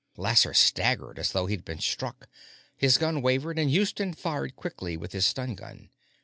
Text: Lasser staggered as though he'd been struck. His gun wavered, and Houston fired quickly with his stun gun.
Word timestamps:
Lasser 0.17 0.55
staggered 0.55 1.19
as 1.19 1.31
though 1.31 1.45
he'd 1.45 1.63
been 1.63 1.79
struck. 1.79 2.27
His 2.75 2.97
gun 2.97 3.21
wavered, 3.21 3.59
and 3.59 3.69
Houston 3.69 4.15
fired 4.15 4.55
quickly 4.55 4.97
with 4.97 5.11
his 5.11 5.27
stun 5.27 5.53
gun. 5.53 5.91